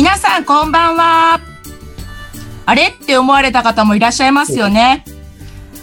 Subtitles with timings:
[0.00, 1.40] 皆さんこんばんは。
[2.64, 2.84] あれ？
[2.84, 5.04] って思われた方もいらっしゃいますよね。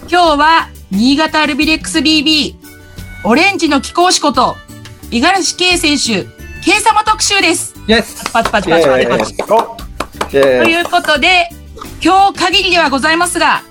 [0.10, 2.56] 今日は新潟アルビレックス BB
[3.26, 4.56] オレンジの貴公子こと
[5.12, 6.28] 五十嵐圭選手、
[6.66, 7.76] 圭様特集です。
[8.34, 9.38] パチパチパチパチパチ。
[10.32, 11.50] ということで、
[12.04, 13.62] 今日限りではございますが、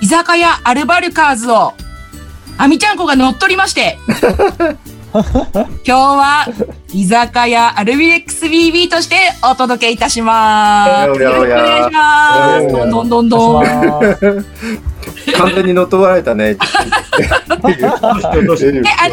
[0.00, 1.72] 居酒屋アルバルカーズを、
[2.56, 3.98] あみちゃんこが乗っ取りまして、
[5.14, 6.44] 今日は
[6.92, 9.16] 居酒屋アルビレックス BB として
[9.48, 11.06] お届けいたします。
[11.06, 12.66] よろしくお願いします。
[12.68, 13.64] どんどんどんどん。
[15.38, 16.50] 完全に乗っ取られたね。
[16.50, 16.58] え、あ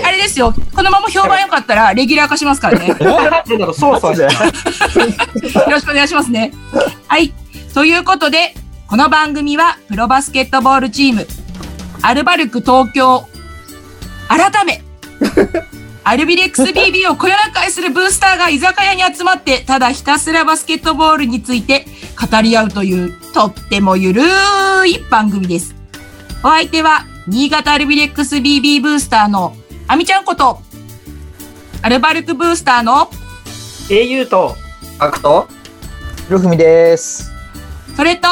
[0.04, 0.52] あれですよ。
[0.76, 2.88] このまま評判良かったら、レギュラー化しますからね。
[2.88, 4.16] よそうそう。
[5.70, 6.52] ろしくお願いしますね。
[7.08, 7.32] はい。
[7.76, 8.56] ということで、
[8.88, 11.28] この番組は、プロバスケットボールチーム、
[12.02, 13.28] アルバルク東京、
[14.28, 14.82] 改め、
[16.04, 21.86] アルビレックス BB をこよなく愛するブースターが居酒屋に集まって、ただひたすらバスケットボールについて
[22.20, 24.24] 語り合うという、とってもゆる
[24.88, 25.76] い番組です。
[26.44, 29.56] お相手は、新潟アルビレックス BB ブースターの
[29.88, 30.60] あみちゃんこと、
[31.84, 33.12] アルバルクブースターの、
[33.92, 34.56] 英雄と、
[34.98, 35.48] アクト
[36.26, 37.32] ひろふみです。
[37.96, 38.28] それと、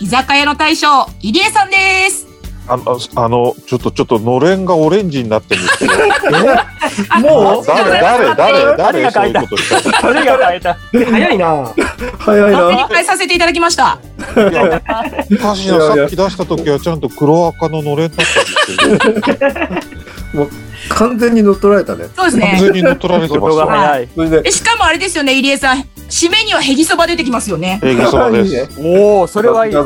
[0.00, 2.25] 居酒屋の大将、入江さんです。
[2.68, 5.92] あの、あの、ちょっと、ちょっと、のれんがオレンジになってるんですけど。
[7.10, 7.66] あもう？
[7.66, 10.02] 誰、誰、誰、誰、そういう誰が書いたことした。
[10.02, 10.76] 誰が変えた？
[10.92, 11.74] 早いな。
[12.18, 12.58] 早いな。
[12.58, 13.98] 勝手に変えさせていただきました。
[15.32, 20.48] おかしいな、さっき出した時はちゃんと黒赤ののれんだったんですけど。
[20.88, 22.04] 完全に乗っ取られたね。
[22.14, 22.58] そうです完ね。
[22.60, 23.68] 全に乗っ取られてますがよ。
[23.68, 24.08] 早い。
[24.14, 25.84] それで、えしかもあれですよね、入江さん。
[26.08, 27.80] 締めにはヘギそば出てきますよね。
[27.82, 28.68] 平気そばです。
[28.78, 29.76] おお、それはいい。
[29.76, 29.80] あ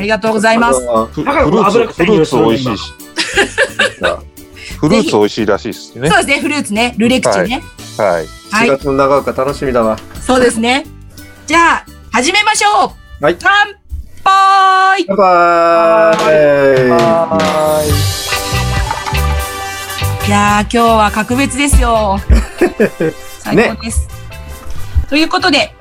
[0.00, 0.80] りがとうございます。
[0.80, 2.84] フフルーツ、フルーツ美味しいし。
[4.00, 4.18] さ
[4.80, 6.24] フルーツ美味しいらしいですねそう。
[6.24, 6.94] ですね、フルーツね。
[6.96, 7.62] ルレクチュね。
[7.98, 8.24] はい。
[8.24, 8.68] 4はい。
[8.70, 9.98] 月の長岡楽しみだわ。
[10.26, 10.86] そうですね。
[11.46, 12.99] じゃあ、始めましょう。
[13.20, 13.52] はい乾
[14.24, 17.82] 杯バイバーイは
[20.26, 22.18] いやー、今日は格別ですよ。
[23.40, 24.08] 最高です。
[25.10, 25.74] ということで、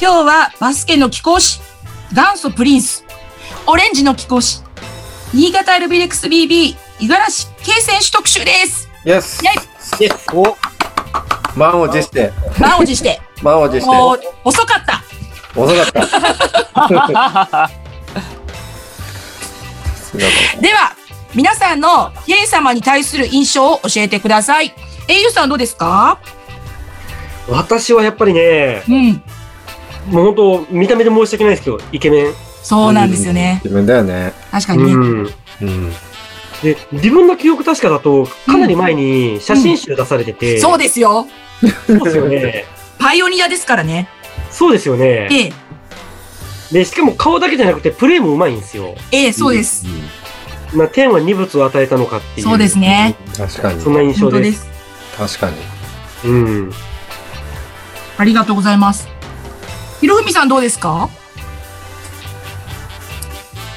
[0.00, 1.60] 今日はバスケの貴公子、
[2.12, 3.04] 元祖プリンス、
[3.66, 4.62] オレンジの貴公子、
[5.34, 8.88] 新潟アルビレックス BB、五十嵐圭選手特集です。
[9.04, 10.56] イエスイェイお、
[11.56, 14.28] 満を持して、満を持して、満を持して。
[14.44, 15.05] 遅かった。
[15.56, 17.70] 遅かった。
[20.60, 20.92] では、
[21.34, 24.74] 皆さんの圭様に対する印象を教えてください。
[25.08, 26.18] えゆうさんどうですか？
[27.48, 29.22] 私はやっぱりね、うん。
[30.08, 32.34] もう本当、見た目で申し訳ないですけど、イケメン。
[32.62, 33.60] そうなんですよね。
[33.64, 34.32] 自分だよね。
[34.50, 34.92] 確かにね。
[34.92, 35.32] うん。
[35.60, 35.92] うん。
[36.62, 41.28] で、自分の記憶確かだと、かなり前に写真集出されてて、そうですよ。
[41.86, 42.64] そうですよね。
[42.98, 44.08] パイオニアですからね。
[44.56, 45.28] そうですよね。
[45.30, 45.52] ええ、
[46.72, 48.94] で、しかも顔だけじゃなくて、プレーもうまいんですよ。
[49.12, 49.84] ええ、そうです。
[50.72, 52.46] まあ、天は二物を与えたのかっていう。
[52.46, 53.16] そうですね。
[53.36, 53.94] 確かにそん。
[53.94, 54.32] な印象で。
[54.32, 55.38] 本当ですす。
[55.38, 56.32] 確かに。
[56.32, 56.36] う
[56.68, 56.72] ん。
[58.16, 59.06] ありがとうございます。
[60.00, 61.10] ひろふみさんどうですか？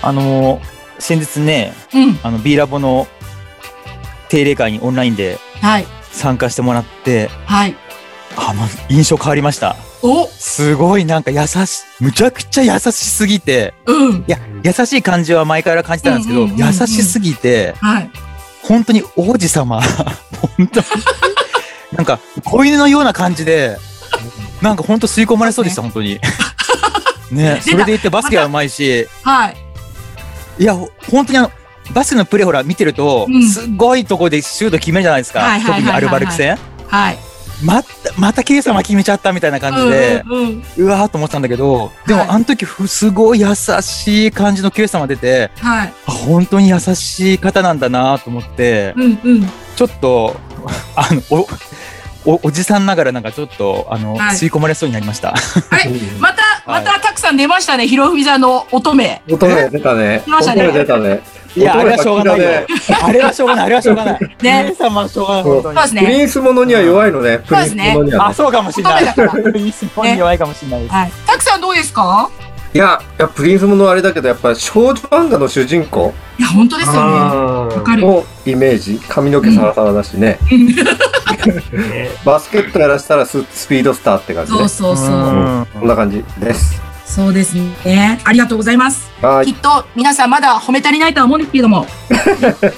[0.01, 0.61] あのー、
[0.97, 2.19] 先日ね、うん。
[2.23, 3.05] あの、B ラボの
[4.29, 5.85] 定例会にオンラインではい。
[6.13, 7.75] 参加してもらって、はい。
[8.37, 9.75] あ、もう印象変わりました。
[10.01, 14.15] おすごいなんか優し、むちゃくちゃ優しすぎて、うん。
[14.19, 18.09] いや、優しい感じは前から感じてたんですけど、うんうんうんうん優しすぎて、はい。
[18.63, 19.81] 本当に王子様、
[20.57, 20.85] 本当に、
[21.93, 23.77] なんか子犬のような感じで、
[24.61, 26.19] なんか本当吸い込まれそうでした、本当に。
[27.31, 29.57] ね、それでいてバスケはうまいし、はい。
[30.59, 31.51] いや、ほ本当にあの、
[31.93, 35.39] バスケのプレーほら見てると、うんすごいとこでシュート決めるじゃないですか。
[35.39, 36.57] はいはいはいはい特にアルバルク戦。
[36.87, 37.17] はい。
[37.63, 40.63] また、またケイ様決めちゃったみたいな感じで、うんうんうん。
[40.77, 45.93] うわーと思ってたんだけど、でも、はいあの時ふすごい優しい感じのケイ様出て、はい。
[46.07, 49.49] あ本当に優しい方なんだなと思って、うんうん。
[49.75, 50.39] ちょっと、
[50.95, 51.47] あの、お、
[52.25, 55.33] お、おじさんながらなんかちょっと、あの、はい吸い込まれそうになりました。
[55.69, 55.89] あれ
[56.19, 57.87] また、またたくさん出ましたね。
[57.87, 59.21] ひろふみさんの乙女。
[59.29, 60.21] 乙女出たね。
[60.23, 61.21] 来ましたね出たね。
[61.59, 62.49] いや、あれはしょうがないよ。
[63.03, 64.19] あれはしょうがない、あれはしょうがない。
[64.21, 65.83] ねケイ様はしょうがない、本当にそう。
[65.83, 66.07] ですプね。
[66.07, 67.39] リンスものには弱いのね。
[67.39, 68.35] プリンスものにはあ、ね。
[68.35, 69.13] そうかもしれない。
[69.13, 70.93] プリンスもに弱いかもしれないです。
[70.93, 71.11] はい。
[71.27, 72.29] たくさんどうですか？
[72.71, 76.99] いや、いや、プリンスものはあれだけど、やっぱ少女漫画の主人公いや、本当ですよね。
[76.99, 77.03] あ
[77.65, 78.01] わかる。
[78.03, 79.01] のイメージ。
[79.09, 80.37] 髪の毛サラサラだしね。
[82.23, 84.69] バスケットやらせたらススピードスターって感じねそう。
[84.69, 85.15] そうそう。
[85.15, 86.79] んこんな感じです。
[87.09, 88.19] そうですね。
[88.23, 89.09] ありがとうございます。
[89.21, 89.47] はい。
[89.47, 91.85] きっと皆さんまだ褒め足りないとは思うんですけれども、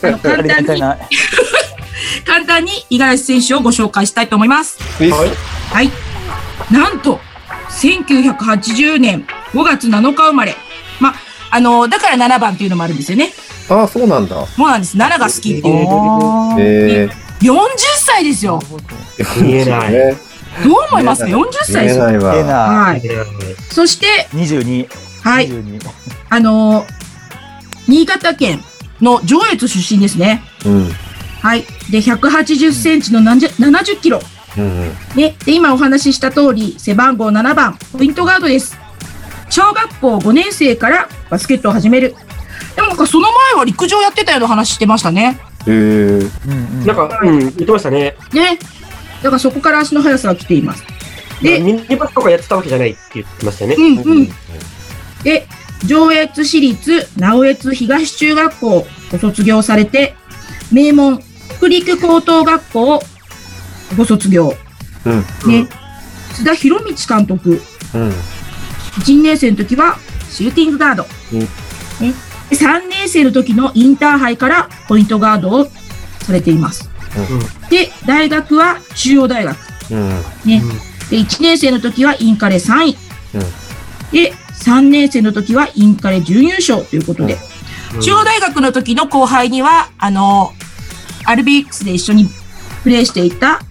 [0.02, 0.82] あの簡単に。
[2.26, 4.80] 簡単に五十嵐選手をご紹介したいと思います。
[5.00, 5.12] はい。
[5.12, 5.92] はい。
[6.72, 7.20] なんと、
[7.70, 10.56] 1980年5月7日生まれ。
[11.00, 11.14] ま、
[11.52, 13.34] あの、だから7番っていうのもあるんですよね。
[13.70, 14.36] ああ、そうなんだ。
[14.48, 14.98] そうなんです。
[14.98, 15.88] 7が好きっていう。
[15.88, 17.10] あーえ
[17.42, 17.58] 40
[17.98, 18.62] 歳ですよ。
[19.18, 20.31] え見えないね
[20.64, 21.24] どう思います？
[21.24, 22.04] か ?40 歳ですよ。
[22.04, 23.02] はい。
[23.74, 24.88] そして、22。
[25.24, 25.50] はい。
[25.50, 25.80] 22
[26.30, 27.02] あのー
[27.88, 28.62] 新潟県
[29.02, 30.44] の上越出身ですね。
[30.66, 30.90] うん。
[31.42, 31.64] はい。
[31.92, 34.22] で、180センチの70 70キロ。
[34.58, 34.92] うんうん。
[35.16, 35.36] ね。
[35.46, 38.78] で、今お話しした通り、背番号7番、ポイントガードです。
[39.50, 42.16] 小学校5年生からバスケットを始める。
[42.76, 45.40] でもなんかその前は陸上やってたような話してましたね。
[45.68, 48.16] ええうんうんなんか、うん、言ってましたね。
[48.32, 48.58] ね。
[49.22, 50.84] だからそこから足の速さが来ています。
[51.42, 53.76] でミニバスとかやってたわけじゃないって言ってましたよね。
[53.78, 54.30] うんうん。
[55.24, 55.48] で、
[55.86, 60.16] 上越市立直越東中学校をご卒業されて、
[60.72, 61.22] 名門
[61.58, 63.02] 北陸高等学校を
[63.98, 64.54] ご卒業。
[65.06, 65.52] うん。
[65.52, 65.68] ね。
[66.34, 67.62] 津田博道監督。
[67.96, 68.10] うん。
[69.00, 69.98] 1年生の時は
[70.30, 71.06] シューティングガード。
[71.34, 71.48] うんね。
[72.50, 75.68] で3年生の時のインターハイからポイントガードを
[76.20, 76.91] されています。
[77.70, 79.58] で、大学は中央大学。
[79.92, 80.10] うん。
[80.46, 80.62] ね。
[81.10, 82.98] で、1年生の時はインカレ3位。
[83.36, 83.42] うん
[84.12, 87.38] で、3年生の時はインカレ準優勝ということで、
[88.02, 90.54] 中央大学の時の後輩には、あの、
[91.26, 92.28] アルビックスで一緒に
[92.84, 93.62] プレーしていた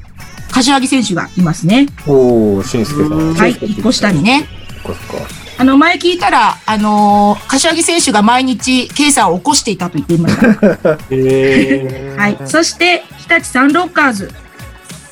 [0.51, 1.89] 柏木選手がいますね。
[2.07, 3.35] おー、しんすけさん。
[3.35, 4.49] はい、一個下にね。
[4.83, 5.40] そっかそっか。
[5.61, 10.99] あの、前聞いたら、あのー柏木選手が毎日、計算を起こしていたと言っていました。
[11.11, 12.39] えはい。
[12.47, 14.33] そして、日立サンロッカーズ。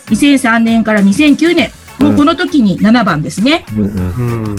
[0.07, 1.71] 2003年から2009年。
[1.99, 3.67] もうこの時に7番ですね。
[3.77, 3.91] うんうん。
[3.91, 4.57] ー、うん。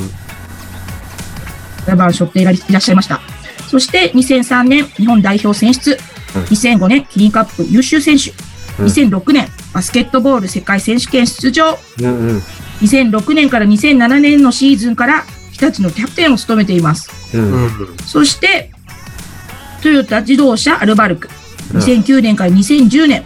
[1.87, 3.19] 7番背負っていらっしゃいました。
[3.67, 5.97] そして2003年日本代表選出。
[6.35, 8.29] うん2005年キリンカップ優秀選手。
[8.77, 11.79] うん2006年バスケットボール世界選手権出場。
[11.99, 12.43] うんうん。
[12.81, 15.25] 2006年から2007年のシーズンから
[15.59, 17.09] 日立のキャプテンを務めています。
[18.05, 18.71] そして、
[19.81, 21.27] トヨタ自動車アルバルク。
[21.27, 21.39] うん
[21.71, 23.23] 2009年から2010年。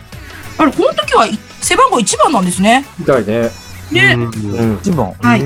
[0.57, 2.85] あれ、この時はい背番号1番なんですね。
[3.00, 3.50] みたいね。
[3.89, 4.15] ね。
[4.18, 4.80] うん。
[4.81, 5.13] 一番。
[5.13, 5.44] はい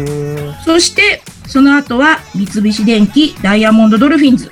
[0.65, 4.51] そして、その後は三菱電機ダイヤモンドドルフィンズ。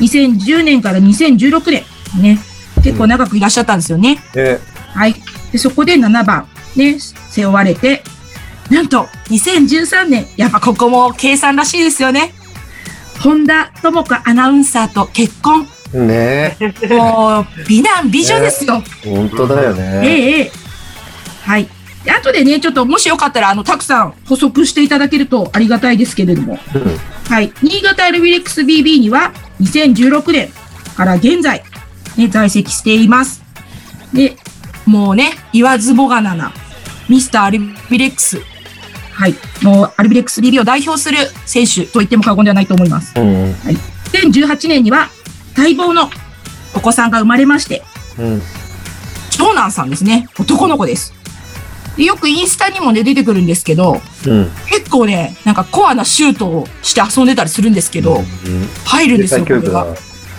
[0.00, 1.84] 2010年から2016年。
[2.22, 2.38] ね。
[2.82, 4.18] 結構長くいらっしゃったんですよね。
[4.34, 4.58] ね。
[4.94, 5.14] はい。
[5.52, 6.46] で、そこで7番、
[6.76, 6.98] ね、
[7.30, 8.02] 背負われて、
[8.70, 12.34] なんと、2013年、やっぱここも計算らしいですよね。
[13.20, 15.66] 本田智子アナウンサーと結婚。
[15.92, 16.56] ね
[16.90, 18.82] もう、美男美女ですよ。
[19.04, 20.08] 本当だよえね。
[20.08, 20.52] えええ。
[21.44, 21.68] はい。
[22.04, 26.58] で後でね、ちょっともしよかったら、あの、たくさん補足していただけるとありがたいですけれども。
[26.74, 26.98] うん。
[27.28, 27.52] はい。
[27.62, 30.50] 新潟アルビレックス BB には、2016年
[30.96, 31.62] から現在、
[32.16, 33.42] ね、在籍しています。
[34.12, 34.36] で、
[34.86, 36.52] もうね、言わずもがなな、
[37.08, 37.60] ミスターアル
[37.90, 38.40] ビレックス。
[39.16, 39.34] はい。
[39.62, 41.16] もう、アルビレックス BB を代表する
[41.46, 43.14] 選手と言っても過言ではないと思います。
[43.16, 43.52] うん。
[44.12, 45.08] 2018年には、
[45.56, 46.10] 待望の
[46.74, 47.82] お子さんが生まれまして、
[48.18, 48.42] うん。
[49.30, 50.28] 長男さんですね。
[50.38, 51.14] 男の子です。
[51.96, 54.50] でよくインスタにもね、出てくるんですけど、うん。
[54.68, 58.22] 結構ね、なんかコアなシュートをして遊んでたりするんですけど、
[58.84, 59.86] 入るんですよ、これが。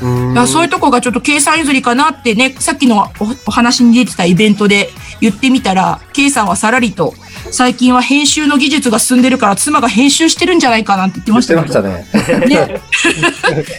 [0.01, 4.89] うそういうとこがちょっと計算譲りかなってね、さっきのおお話に出てたイベントで
[5.21, 7.13] 言ってみたら、計算はさらりと、
[7.51, 12.39] 最近は編集の技術が進んでるから妻が編集してるんじゃないかなんて言ってまし言ったてけましたど。
[12.39, 12.45] ね。
[12.45, 12.81] ね。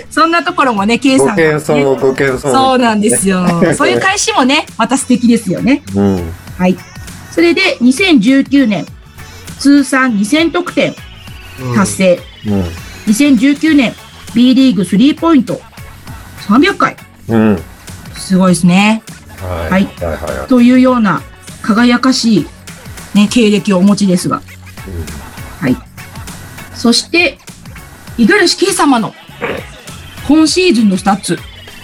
[0.10, 1.42] そんなところもね、計ご算が、
[2.48, 2.54] ね。
[2.54, 3.46] そうなんですよ。
[3.76, 5.82] そういう返しもね、また素敵ですよね。
[5.94, 6.32] うん。
[6.58, 6.76] はい。
[7.30, 8.86] それで、2019年、
[9.58, 10.94] 通算2000得点
[11.76, 12.20] 達成。
[12.46, 12.64] うん。
[13.06, 13.94] 2019年、
[14.34, 15.60] B リーグスリーポイント
[16.48, 16.96] 300回。
[17.28, 17.58] うん。
[18.16, 19.02] すごいですね。
[19.40, 19.70] はい。
[19.70, 20.48] はいはいはいはい。
[20.48, 21.22] というような
[21.62, 22.46] 輝かしい、
[23.14, 24.42] ね、経歴をお持ちですが。
[25.60, 25.76] はい。
[26.74, 27.38] そして、
[28.16, 29.14] 五十嵐圭様の
[30.26, 31.38] 今シーズンのスタッツ。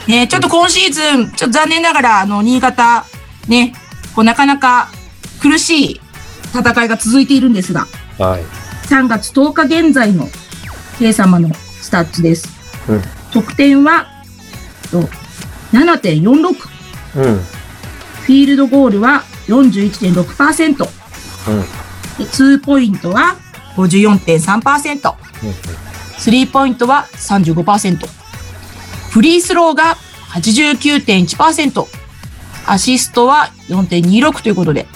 [0.09, 3.05] ね、ちょっと今シーズン、ちょっと残念ながら、あの、新潟、
[3.49, 3.75] ね、
[4.15, 4.89] こうなかなか
[5.41, 6.01] 苦しい
[6.55, 7.87] 戦いが続いているんですが、
[8.19, 8.43] はい。
[8.89, 10.29] 3月10日現在の
[10.99, 12.49] 圭様のスタッツです。
[12.89, 13.03] うん
[13.35, 14.07] 得点は、
[14.95, 15.09] と
[15.73, 16.47] 7.46。
[17.17, 17.39] うん。
[17.39, 20.71] フィールドゴールは41.6%。
[20.71, 21.61] うん。
[22.19, 23.37] で2ポイントは
[23.77, 25.15] 54.3%。
[26.17, 28.07] スリーポイントは35%。
[29.11, 29.97] フリースローが
[30.31, 31.87] 89.1%。
[32.67, 34.87] アシストは4.26ということで。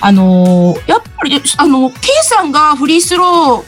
[0.00, 3.64] あのーやっぱり、あの、圭 さんがフリースロ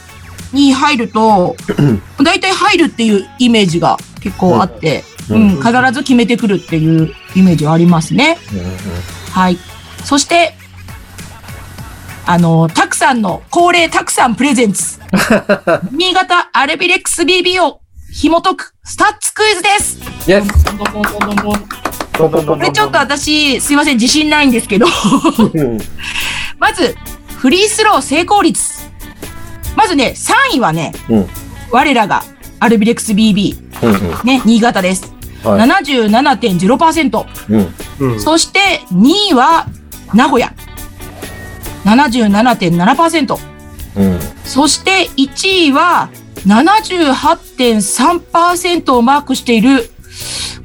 [0.51, 1.55] ーに入ると、
[2.23, 8.37] 大体入るっていうイメージが結構あって、ううんん、必ず決めてくるっていうイメージはありますね。
[9.31, 9.57] はい。
[10.03, 10.53] そして、
[12.25, 14.99] あの、たくさんの、恒例たくさんプレゼンツ。
[15.91, 17.81] 新潟アルビレックス BB を
[18.11, 19.99] 紐解くスタッツクイズです。
[22.45, 24.87] これちょっと私、すいません、自信ないんですけど。
[25.53, 25.77] うん
[26.59, 26.95] まず、
[27.37, 28.89] フリースロー成功率。
[29.75, 31.27] まずね、3位はね、うん
[31.71, 32.23] 我らが
[32.59, 35.13] アルビレックス BB、うんうんね、新潟です。
[35.43, 37.25] はい77.0%。
[37.49, 38.19] うんうん。
[38.19, 39.67] そして2位は
[40.13, 40.53] 名古屋。
[41.85, 43.37] 77.7%。
[43.97, 46.09] うんそして1位は
[46.47, 49.89] 78.3%をマークしている、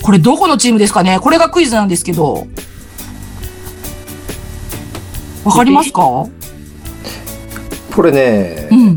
[0.03, 1.19] これどこのチームですかね？
[1.21, 2.47] これがクイズなんですけど。
[5.45, 6.01] わかりますか？
[6.01, 6.31] こ
[8.03, 8.97] れねうん。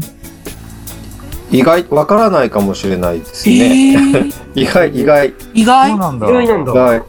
[1.52, 5.90] 意外わからないかもしれないですえねー、 意外意外意外？
[5.92, 6.34] そうなんだ意。
[6.34, 6.72] 外なんだ。
[6.72, 7.02] 意外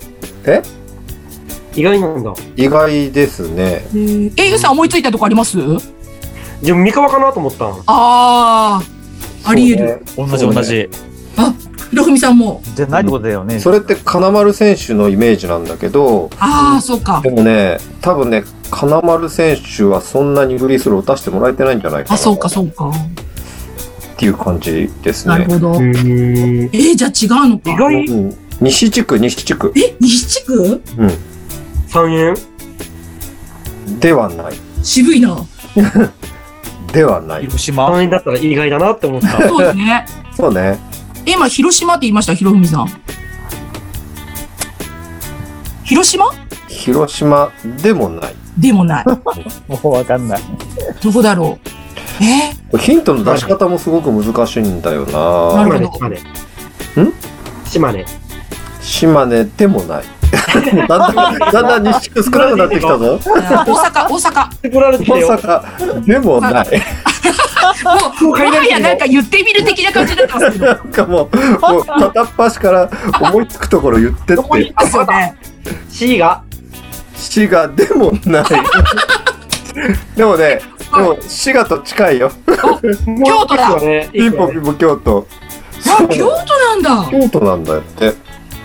[0.47, 0.63] え？
[1.75, 2.33] 意外なんだ。
[2.57, 3.85] 意外ですね
[4.37, 5.59] え、ゆうさん思いついたとこあります？
[6.63, 7.75] じゃあ、三河かなと思ったん。
[7.87, 10.03] あー、あり得る。
[10.17, 10.89] 同じ同じ。
[11.91, 12.61] ひろふみさんも。
[12.75, 13.59] じゃないってことだよね。
[13.61, 17.31] それって金丸選手のイメージなんだけどあー、そうかで。
[17.31, 22.91] もね多分ね金丸選手はそんなにフリースロー打たせてもらえてないんじゃないかなあ、そうか、そうか。
[24.19, 25.75] っていう感じですねなるほど。
[25.75, 27.11] へえーー、じゃあ
[27.45, 27.71] 違うのか。
[27.73, 30.83] 意外うん西地区西地区え、西地区？
[30.99, 31.11] うん
[31.87, 32.35] 三円？
[34.01, 35.37] ではない渋いな。
[36.93, 37.87] ではない広島？
[37.93, 39.29] 三円だったら意外だなって思った。
[39.49, 40.07] そうですね。
[40.37, 40.77] そうね
[41.25, 42.89] え今、広島って言いました、ひろふみさん。
[45.85, 46.25] 広島？
[46.67, 49.05] 広島でもないでもない。
[49.71, 50.41] もうわかんない。
[51.01, 51.78] どこだろう？
[52.21, 52.55] え？
[52.71, 56.33] これヒントの出し方もすごく難しいんだよななるほど島根、島
[56.97, 57.03] 根。
[57.05, 57.13] ん？
[57.65, 58.07] 島根。
[58.81, 60.05] 島根でもない
[60.89, 65.11] だんだんだんだん西地区少なくなってきたぞー、大阪、大阪。
[65.11, 65.29] 大よ。
[65.39, 66.83] 阪でもない
[67.85, 70.67] もう、もはやなんか言ってみる的な感じになってますけど。
[70.67, 75.37] なんかもうもう片っ端から思いつくところ言ってってどこにですよね。
[75.89, 76.43] C が？
[77.15, 78.45] 滋賀でもない
[80.17, 80.61] でもね
[80.97, 83.79] でも滋賀と近いよ 京都だ
[84.13, 85.27] ピンポンピンポン京都
[85.87, 87.09] あ、京都なんだ。
[87.11, 88.15] 京都なんだよって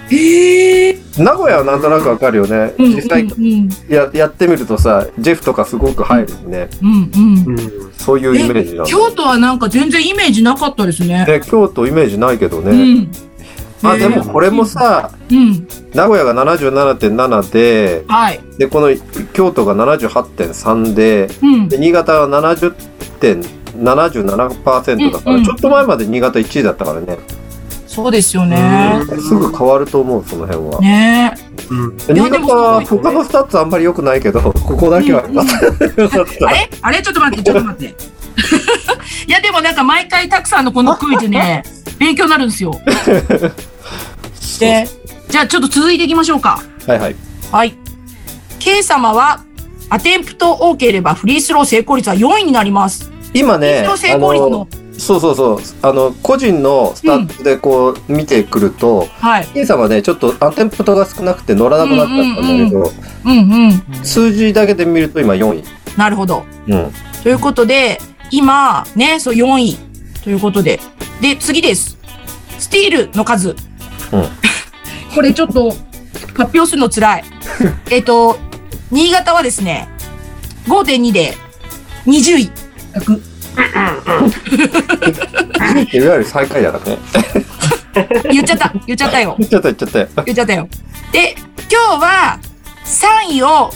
[0.09, 0.97] へえ。
[1.17, 7.45] 名古屋はなんとなくわかるよねうん、うん、実際うん、ややってみるとさジェフとかすごく入るしねうん、うん。
[7.47, 7.93] うん。
[7.97, 11.25] そういうイメージなんだ京都はなんか全然イメージなかったですね。
[11.25, 13.89] ね京都イメージないけどね、うん。
[13.89, 15.67] あでもこれもさうん。
[15.93, 18.39] 名古屋が77.7ではい。
[18.57, 18.89] でこの
[19.33, 21.67] 京都が78.3でうん。
[21.69, 27.17] で新潟は70.77%だから、うんうんちょっと前まで新潟1位だったからね
[27.87, 29.03] そうですよね。
[29.19, 31.35] すぐ変わると思うその辺は、ね
[31.69, 31.97] うん。
[32.15, 35.59] 新潟は他のスタッツあんまり良くないけどここだけは良かった、
[36.01, 36.69] 良かったあれ？
[36.81, 37.03] あれ？
[37.03, 37.93] ちょっと待って、ちょっと待って。
[39.27, 41.61] いや、でもなんか毎回たくさんのこのクイズね、
[41.99, 42.81] 勉強になるんですよ。
[44.59, 44.87] で、
[45.33, 46.61] じゃあちょっと続いていきましょうか。
[46.85, 47.15] はいはい
[47.51, 47.73] はい。
[48.59, 49.43] 圭様は、
[49.89, 53.11] アテンプト多ければフリースロー成功率は4位になります。
[53.33, 59.47] 今ね成功率の、そうそうそうあの個人のスタッツでこう見てくると、はい。
[59.55, 62.91] インさんはねちょっとアテンプトが少なくて乗らなくなっちゃったんだけど、
[63.25, 64.05] うんうん。
[64.05, 65.63] 数字だけで見ると今4位
[65.97, 66.45] なるほど。
[66.67, 66.91] うん
[67.23, 67.99] ということで、
[68.29, 69.77] 今、ね、そう4位。
[70.23, 70.79] ということで。
[71.21, 71.97] で、次です。
[72.59, 73.55] スティールの数。
[74.11, 74.43] うん
[75.13, 75.71] これちょっと、
[76.35, 77.23] 発表するの辛い。
[77.91, 78.39] えっと、
[78.91, 79.87] 新潟はですね、
[80.67, 81.35] 5.2で
[82.05, 82.51] 20位。
[85.91, 86.97] いわゆる最下位だからね
[88.31, 88.73] 言っちゃった。
[88.87, 89.35] 言っちゃったよ。
[89.37, 90.69] 言っちゃった言っちゃったよ言っちゃったよ。
[91.11, 91.35] で、
[91.71, 92.39] 今日は
[92.85, 93.71] 3位を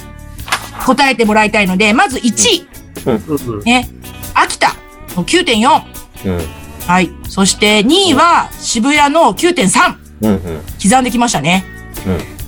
[0.86, 2.68] 答えてもらいたいので、まず1位。
[3.06, 3.64] うん。
[3.64, 3.90] ね。
[4.34, 4.76] 秋田
[5.16, 5.82] の9.4。
[6.26, 6.42] うん
[6.88, 7.12] はい。
[7.28, 10.07] そして2位は渋谷の9.3。
[10.22, 10.40] うんうん
[10.82, 11.66] 刻んできましたね。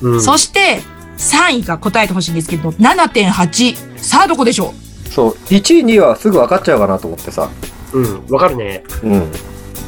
[0.01, 0.21] うん。
[0.21, 0.81] そして
[1.17, 3.97] 3位が答えてほしいんですけど、7.8。
[3.97, 4.73] さあどこでしょ
[5.09, 7.49] そう1位2位はすぐ分かっちゃうかなと思ってさ
[7.93, 8.25] うん。
[8.29, 8.83] わかるね。
[9.03, 9.31] うん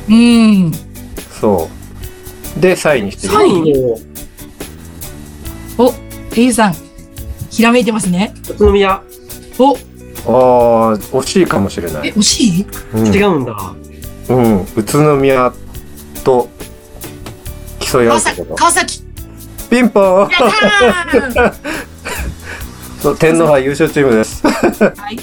[0.10, 0.14] う
[0.68, 0.72] ん。
[1.40, 1.70] そ
[2.58, 3.98] うで3位にしてる三位3位の
[5.78, 5.94] お、
[6.36, 6.76] レイさん、
[7.50, 8.34] ひらめいてますね。
[8.50, 9.02] 宇都宮。
[9.58, 12.66] お、ああ惜しいかもしれなえ、い、惜しい？
[12.94, 13.74] うん違うんだ。
[14.30, 15.54] うん、宇都宮
[16.24, 16.50] と
[17.92, 19.04] 競い合う川崎ってこと川崎
[19.70, 21.54] ピンポーン
[23.02, 24.52] そう天皇杯優勝チームですは
[25.12, 25.18] い。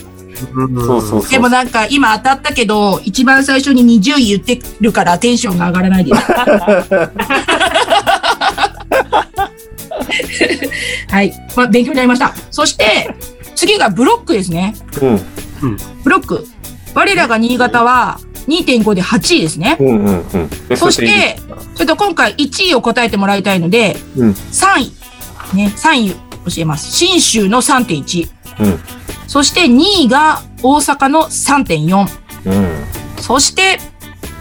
[0.55, 6.23] うんそうそうそうでもなんか今当たったけど、一番最初に20位言ってるからテンションが上がらないです。
[11.11, 11.33] はい。
[11.57, 12.33] まあ、勉強になりました。
[12.51, 13.15] そして、
[13.57, 14.75] 次がブロックですね。
[15.03, 15.09] うん
[15.63, 16.47] うんブロック。
[16.95, 19.77] 我らが新潟は2.5で8位ですね。
[19.79, 20.27] うんうん
[20.71, 20.77] うん。
[20.77, 25.57] そして10ちょっと今回1位を答えてもらいたいので、うん3位。
[25.57, 26.17] ね、3位教
[26.59, 26.91] えます。
[26.93, 28.29] 新州の3.1。
[28.61, 28.81] うん
[29.29, 32.07] そして2位が大阪の3.4。
[32.47, 33.23] うん。
[33.23, 33.79] そして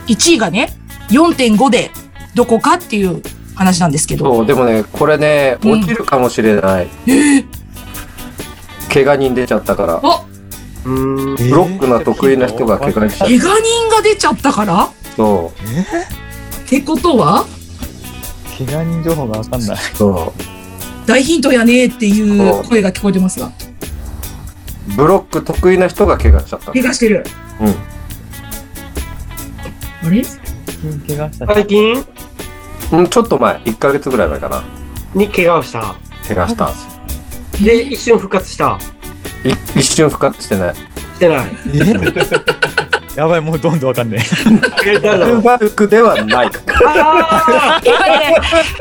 [0.08, 0.74] 1位がね、
[1.10, 1.92] 4.5で
[2.34, 3.22] どこかっていう
[3.56, 4.34] 話なんですけど。
[4.34, 6.88] そう、でもね、これね、うん落ちるかもしれない。
[7.06, 7.46] えー、
[8.94, 10.00] 怪我人出ちゃったから。
[10.02, 10.26] あ、
[10.86, 11.36] うーん。
[11.36, 13.87] ブロックの得意な人が怪我しちゃっ怪我人？
[13.98, 14.88] が出ちゃったから？
[14.88, 14.92] た。
[15.16, 15.52] そ
[16.66, 17.46] ってことは？
[18.58, 19.78] 怪我人情報がわかんない。
[19.78, 19.80] う。
[19.96, 20.34] そ
[21.06, 23.48] 大ヒントやねっていう声が聞こえてますが。
[23.48, 23.52] う。
[24.96, 26.72] ブロック得意な人が怪我しちゃった。
[26.72, 27.26] 怪我してる。
[27.60, 27.68] うん。
[30.08, 30.24] あれ？
[31.08, 32.06] 怪我した最近？
[32.92, 33.58] うん、ちょっと前。
[33.58, 34.64] 1ヶ月ぐらい前かな。
[35.14, 35.96] に怪我をした。
[36.28, 36.72] 怪我した。
[37.62, 38.78] で、一瞬復活した。
[39.44, 40.76] い一瞬復活してない。
[40.76, 40.82] し
[41.20, 41.48] てない。
[43.18, 44.20] えやばい、もうどんどんわかんね
[44.86, 46.52] えアルバルクではない。
[46.86, 48.36] あ今ね、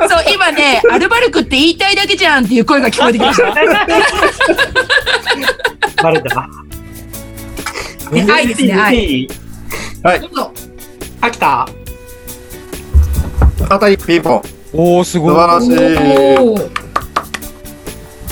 [0.08, 3.48] そう、今ね、アルバルクって言いたいだけじゃんっていう声が聞こえてきました。
[3.48, 3.54] ー
[6.02, 6.48] バレた。
[8.12, 9.28] ね愛ですね愛
[10.02, 10.20] はい。
[10.20, 10.52] どうぞ。
[11.22, 11.66] 秋田
[13.68, 14.42] 当たりピンポン。
[14.74, 15.34] おー、すごい。
[15.34, 15.72] 素晴らしい。
[16.38, 16.70] おー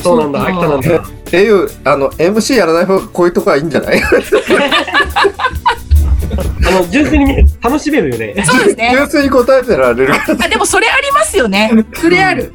[0.03, 0.99] そうなんだ、秋田なんだ。
[0.99, 4.01] っていう、あの、MC やらない方がこういうとこはいいんじゃない？
[6.67, 8.45] あの、純粋にね、楽しめるよね。
[8.45, 8.91] そうですね。
[8.93, 10.45] 純粋に答えてられるから。
[10.45, 11.71] あでもそれありますよね。
[11.95, 12.53] それある。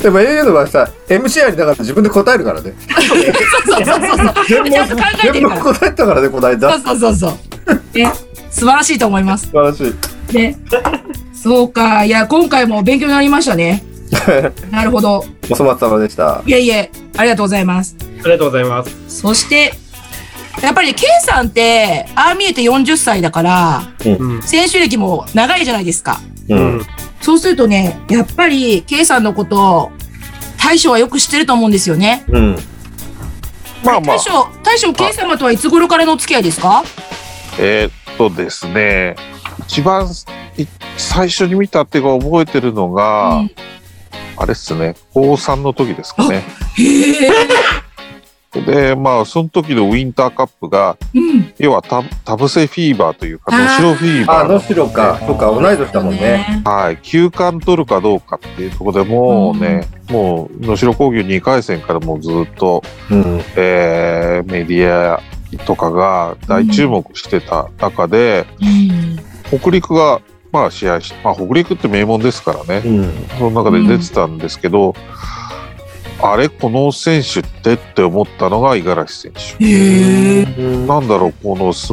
[0.00, 2.72] でも au の場合さ、MC やりながら自分で答えるからね。
[3.66, 4.46] そうそうそうそう。
[4.46, 5.62] ちゃんと考えて全部るから。
[5.62, 6.78] 答えたからね、この間。
[6.78, 7.28] そうそうそうそ
[7.74, 7.98] う。
[7.98, 8.12] ね、
[8.50, 9.46] 素晴らしいと思います。
[9.46, 9.94] 素晴らし
[10.32, 10.36] い。
[10.36, 10.58] ね。
[11.32, 12.04] そうか。
[12.04, 13.84] いや、今回も勉強になりましたね。
[14.70, 15.24] なるほど。
[15.50, 16.42] お粗末様でした。
[16.46, 17.96] いえいえ、ありがとうございます。
[18.00, 18.90] ありがとうございます。
[19.08, 19.74] そして、
[20.62, 24.42] やっぱり K さんって、ああ見えて40歳だから、うん。
[24.42, 26.20] 選手歴も長いじゃないですか。
[26.48, 26.54] う。
[26.54, 26.86] うんん。
[27.20, 29.92] そうするとね、やっぱり K さんのことを、
[30.60, 32.24] 大将はよく知ってると思うんですよね。
[32.28, 32.56] うん。
[33.84, 36.82] まあまあ大、将、大将 K 様とはいつ頃からのお付き合いですか？
[37.58, 39.16] えーっとですね、
[39.66, 40.08] 一番
[40.56, 43.50] い最初に見たっていうか覚えてるのが、うん
[44.40, 46.44] あれっすね、高3の時ですかね。
[46.76, 47.30] へえ。
[48.52, 51.52] で、まあ、その時のウィンターカップが、うん。
[51.58, 55.18] 要はタタブセフィーバーというか、能代フィーあ、バー能代か。
[55.26, 56.62] そっか、同い年だもんね。
[56.64, 63.40] はい、休館取るかどうかっていうところでもうね、もう能代工業2回戦からもうずっと、うん。
[63.56, 65.20] えーメディア
[65.66, 69.58] とかが大注目してた中で、うん。
[69.58, 70.20] 北陸が
[70.52, 73.26] まあ試合し、まあ、北陸って名門ですからね、うん。
[73.38, 74.94] その中で出てたんですけど、
[76.20, 80.44] あれ、この選手ってって思ったのが五十嵐選手。
[80.86, 81.92] なんだろう、このす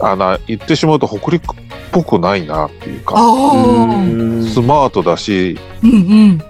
[0.00, 1.56] あの言ってしまうと北陸っ
[1.90, 3.16] ぽくないなっていうあか、
[4.52, 6.40] スマートだし、うん。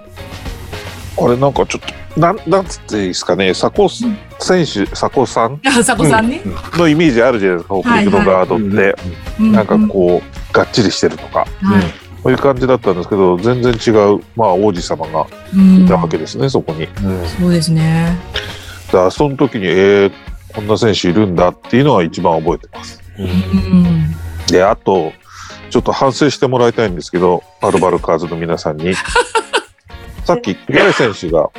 [1.17, 5.59] あれなんかちょっと、なんなんつっていいですかね、佐古選手、佐古さん？
[5.65, 6.41] あ、佐古さんね。
[6.73, 8.95] のイメージあるじゃないですか、北陸のガードって。
[9.39, 11.67] うなんかこう、がっちりしてるとか、うん。
[11.69, 11.83] はい。
[12.23, 16.83] そういう感じだったんですけど、全然違う、まあ、王子様がうんいたわけですね、そこに。
[16.83, 17.25] うん。
[17.27, 18.17] そうですね。
[18.91, 20.11] だその時に、えー、
[20.53, 23.01] こんな選手いるんだっていうのは一番覚えてます。
[23.17, 24.15] うん。
[24.47, 25.13] で、あと、
[25.69, 28.93] ちょっと反省してもらいたいんですけど、アルバルカーズの皆さんに。
[30.25, 31.49] さっき、五十嵐選手が、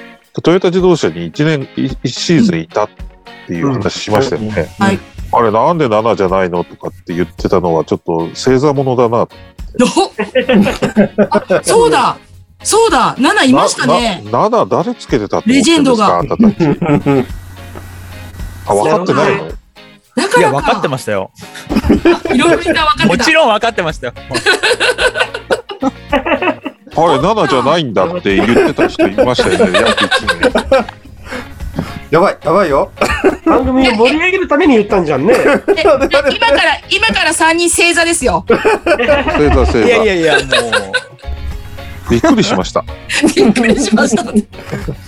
[0.42, 2.88] トヨタ自動車に1年、1シーズンいたっ
[3.46, 4.68] ていう話しましたよね。
[4.78, 4.98] はい。
[5.32, 9.18] あれ、なんで7じゃないのとかって言ってたのは、ちょっと星座ものだな。
[9.22, 9.28] お
[11.30, 12.16] あ、そうだ
[12.62, 14.22] そうだ !7 いましたね。
[14.26, 16.28] なな7誰つけてたってレジェンドがあ分
[18.90, 19.48] かってないの？
[20.16, 20.88] だかいや、ら分かってか。
[20.88, 21.30] ましたよ。
[22.34, 23.24] いろいろみんな分かってもた。
[23.24, 24.14] ちろん分かってましたよ。
[26.96, 30.86] あれ、7じゃないんだって言ってた人いましたよね、約1名。
[32.10, 32.90] やばい、やばいよ。
[33.44, 35.34] 番組を盛り上げるために言ったんじゃんね。
[35.74, 38.44] 今から、今から3人星座ですよ。
[38.48, 40.04] 星座星いやい座。
[40.06, 40.40] やいや、も
[42.10, 42.84] びっくりしました。
[43.36, 44.24] びっくりしました。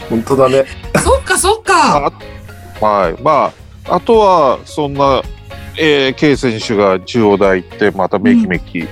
[0.09, 0.65] 本当だね。
[1.03, 2.13] そっかそっか。
[2.81, 3.15] あはい。
[3.23, 3.53] ま
[3.89, 5.23] あ、あとは、そんな、
[5.77, 8.87] えー、K 選手が中央大行って、まためきめき、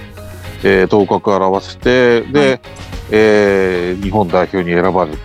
[0.65, 2.59] えー頭角を現せて、で、は
[3.13, 5.19] えー日本代表に選ばれる。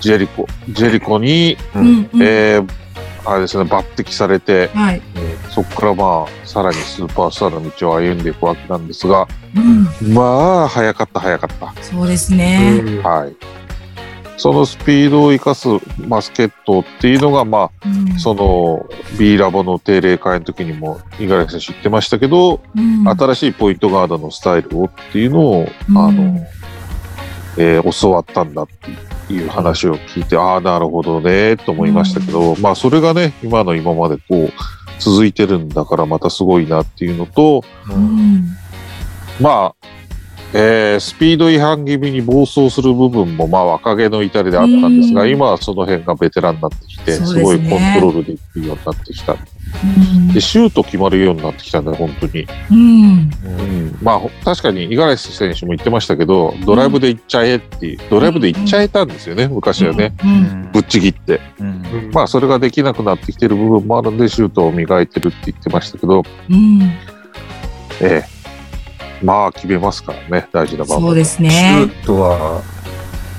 [0.00, 0.46] ジェリコ。
[0.68, 1.78] ジェリコに、う。
[1.78, 2.22] うんんうん。
[2.22, 2.86] えー
[3.28, 5.02] あれですね、抜擢されて、はい。
[5.50, 10.14] そこからまあ、さらにスーパースターの道を歩んでいくわけなんですが、うん。
[10.14, 11.82] まあ、早かった、早かった。
[11.82, 13.00] そうですね。
[13.02, 13.34] はい。
[14.36, 15.66] そのスピードを生かす
[16.08, 18.86] バスケットっていうのが、まうんあ、その
[19.18, 26.46] B ラボの定例会の時にも五十嵐選手言ってましたけど、うん新しいポイントガードのスタイルをっていうのを、うんあの、
[27.56, 28.98] えー教わったんだっていう
[29.48, 34.52] 話を聞いて、ああ、なるほどね、と思いましたけど、まあ、それがね、今の今までこう、
[34.98, 38.46] 続いてるんだからまたすごいなっていうのと、うん。
[39.40, 39.86] まあ、
[40.58, 45.30] えースピード違反気味に暴走する部分も、まあ、若気の至りであったんですが、うん。
[45.30, 47.26] 今はその辺がベテランになってきて、すね。
[47.26, 49.34] すごいコントロールできるようになってきた。
[49.34, 52.46] うんで、シュート決まるようになってきたんだよ、本当に。
[52.70, 52.78] うん。
[52.78, 60.14] うん、まあ、ほ確かに五十嵐選手も言ってましたけど、ドライブで行っちゃえっていう、ドライブで行っちゃえたんですよね、昔はね。
[60.24, 60.34] ううん
[60.68, 60.70] ん。
[60.72, 61.40] ぶっちぎって。
[61.58, 62.10] うん。
[62.12, 66.82] まあ、それができなくなってきてる部分もあるんで、シュートを磨いてるって言ってましたけど、うん。
[68.00, 68.35] ええ。
[69.22, 71.06] まあ、決めますからね、大事な場面。
[71.06, 71.76] そうですシュね。
[71.84, 72.62] ートは、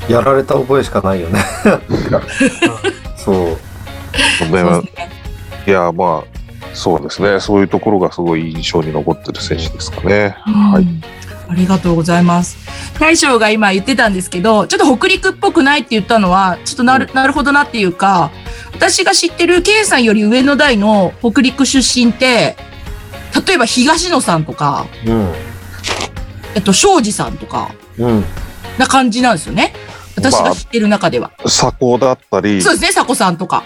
[0.10, 1.40] やられた覚えしかないよね。
[3.18, 3.36] そう。
[3.36, 3.58] ね
[4.40, 5.10] そうですね
[5.68, 6.38] いや、まあ、
[6.74, 7.40] そうですね。
[7.40, 10.36] そういうところがすごい印象に残ってる選手ですかね。
[10.48, 10.88] うんはい。
[11.50, 12.58] ありがとうございます。
[13.00, 18.32] 大将が今言ってたんですけど、ちょっと北陸っぽくないって言ったのは、ちょっとなる、なるほどなっていうか、
[18.74, 22.58] 私が知ってる K さんより上の代の北陸出身って、
[23.48, 25.34] 例えば東野さんとか、うん。
[26.58, 28.26] えっと、庄司さんとか、うん。
[28.80, 29.74] な感じなんですよね。
[30.16, 31.32] 私が知ってる中では。
[31.44, 33.64] 佐高だったり、そうですね、佐古さんとか。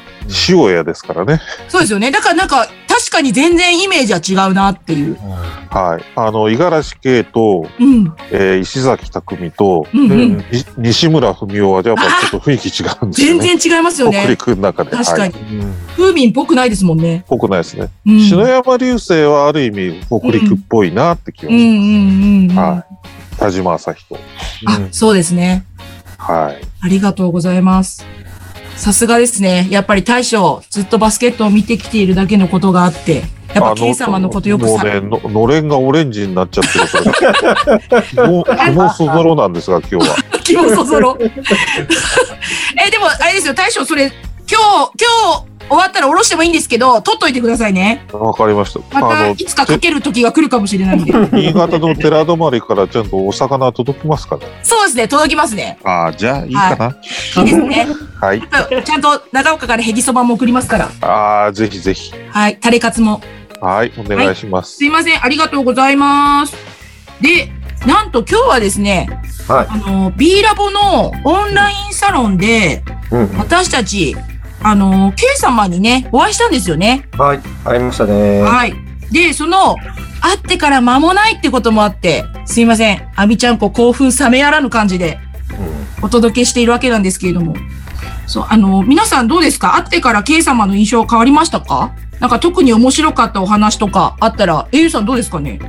[0.49, 1.39] 塩屋ですからね。
[1.69, 2.12] そうですよね。
[2.12, 2.71] だからなんか、確
[3.12, 5.17] かに全然イメージは違うなっていう。
[5.69, 6.04] はい。
[6.15, 8.13] あの、五十嵐圭と、うん。
[8.32, 10.38] えー石崎匠と、うんうん。
[10.38, 10.43] に
[10.78, 13.58] 西村文雄はやっぱちょっと雰囲気違うんですよ全ね。
[13.58, 14.28] 然違いますよ北ね。
[14.30, 14.91] 陸の中で。
[14.91, 15.43] 確かにはい。。
[15.95, 17.24] 風民っぽくないですもんね。
[17.28, 17.89] ぽくないですね。
[18.06, 18.19] うん。
[18.21, 22.56] 篠山流星はある意味北陸っぽいなって気がうんうしんうん。
[22.56, 22.60] ます。
[22.60, 23.38] はい。
[23.38, 24.17] 田島朝彦。
[24.65, 25.65] あ、そうですね。
[26.17, 26.62] はい。
[26.82, 28.06] ありがとうございます。
[28.81, 29.67] さすがですね。
[29.69, 33.21] やっぱり大将、ずっとバスケットを見てきているだけのことがあって、
[33.53, 37.77] やっぱ K 様のことよくさ、もうね、ののれんがオレンジになっちゃってるか
[38.15, 38.25] ら。
[38.27, 40.15] もう、もうそぞろなんですが、今日は。
[40.43, 41.15] 気もそぞろ。
[41.21, 41.29] え、
[42.89, 44.11] でも、あれですよ、大将、それ、
[44.49, 48.05] 今日、今日終わったら下ろしてもいいんですけど、取っといてくださいね。
[48.12, 48.99] わかりました。
[48.99, 51.13] また、い、つかかける時が来るかもしれないんで。
[51.31, 54.41] 新潟の寺泊からちゃんとお魚届きますかね。
[54.63, 55.77] そうですね、届きますね。
[55.86, 56.88] ああ、じゃあいいかな。
[57.43, 57.88] いいですね。
[58.19, 58.43] はい。
[58.84, 60.89] ちゃんと長岡からヘギそばも送りますから。
[60.99, 62.12] ああ、ぜひぜひ。
[62.31, 63.21] はい、タレカツも。
[63.62, 64.75] はい、お願いします。
[64.75, 66.53] すいません、ありがとうございます。
[67.21, 67.49] で、
[67.86, 69.07] なんと今日はですね、
[69.47, 69.67] はい。
[69.69, 73.38] あの、B ラボのオンラインサロンで、うん。
[73.38, 74.17] 私たち、
[74.63, 77.08] あの、K 様にね、お会いしたんですよね。
[77.17, 77.39] はい。
[77.65, 78.41] ありましたね。
[78.41, 78.74] はい。
[79.12, 79.76] で、その、
[80.21, 85.17] 会ってから間もないってこともあって、すいません、あみちゃんこ興奮冷めやらぬ感じで
[86.02, 87.56] お届けしているわけなんですけれども。
[88.28, 89.76] そう、あの、皆さんどうですか？
[89.76, 91.91] 会ってから K 様の印象変わりましたか？
[92.19, 95.60] なんか特に面白かったお話とかあったら、えゆさんどうですかね？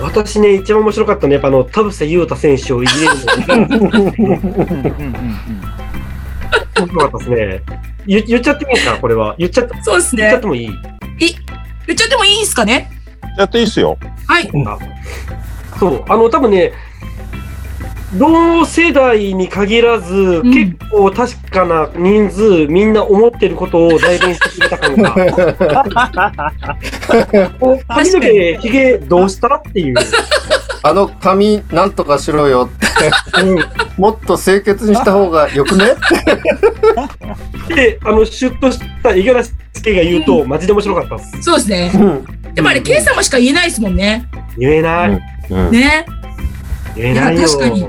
[0.00, 3.14] 私ね、一番面白かったのは、やっぱあの、田臥勇太選手をいじれる
[6.78, 7.62] 面白かったですね。
[8.06, 8.98] 言言っちゃってもいいですか？
[8.98, 9.34] これは。
[9.38, 10.46] 言っちゃって、そうですね言っちゃって。
[10.46, 10.66] もいい？
[10.66, 10.70] い、
[11.86, 12.90] 言っちゃってもいいですかね？
[13.38, 13.96] やっていいっすよ。
[14.26, 14.50] はい。
[14.66, 14.78] あ
[15.78, 16.72] そう、あの、多分ね、
[18.16, 25.16] 同世代に限らず、ん結構確かな人数、みんな思ってることを代弁してくれた感が。
[27.60, 29.56] お 髪の毛、ひげどうした？
[29.56, 29.94] っていう。
[30.86, 32.84] あの髪なんとかしろよって。
[33.96, 35.94] もっと清潔にした方がよくね？
[37.74, 41.42] で、あの、シュッとした五十嵐介が言うと、マジで面白かったです。
[41.42, 41.90] そうですね。
[41.94, 41.98] う
[42.50, 42.54] ん。
[42.54, 44.26] でもあれ、K 様しか言えないですもんね。
[44.58, 45.20] 言えない。
[45.50, 45.70] うん。
[45.70, 46.04] ね。
[46.94, 47.40] 言えないよ。
[47.40, 47.88] いや確かに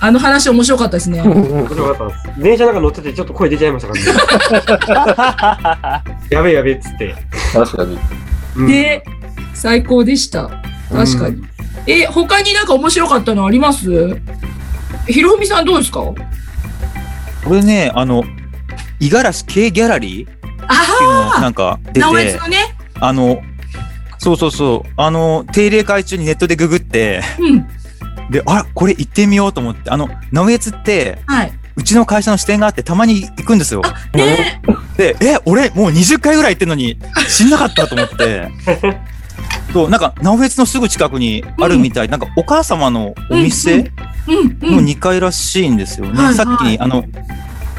[0.00, 1.22] あの話面白かったですね。
[1.22, 2.42] 面白かったです。
[2.42, 6.04] 電車なんか乗っててちょっと声出ちゃいましたからね。
[6.28, 7.14] やべえやべえっつって。
[7.54, 7.98] 確かに。
[8.56, 9.02] うんで、
[9.54, 10.50] 最高でした。
[10.92, 11.53] 確かに。
[11.86, 14.16] え、他になんか面白かったのあります？
[15.06, 16.00] ひろふみさんどうですか？
[16.00, 16.14] こ
[17.50, 18.24] れね、あの、
[19.00, 22.74] 五十嵐 K ギャラリーっていうあのなんかあ、出てのね。
[23.00, 23.42] あの、
[24.18, 27.66] そうそうそう、あの、定例会中にネットでググって、うん。
[28.30, 31.52] で、あこれ行ってみようと思って、あの、直江津って、はい。
[31.76, 33.82] うちの会社の支店があってたまに行くんですよ。
[34.14, 34.62] ね
[34.96, 36.96] で、え、俺もう20回ぐらい行ってんのに
[37.28, 38.48] 知んなかったと思って。
[39.74, 43.90] そう、なんか、直江津のすぐ近くにあるみたい、なんかお母様のお店
[44.28, 44.76] うんうん。
[44.76, 46.22] の2階らしいんですよね。
[46.22, 47.02] はいさっきに、あの、